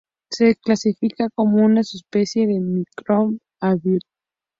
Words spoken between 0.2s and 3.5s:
Se clasifica como una subespecie de Mycobacterium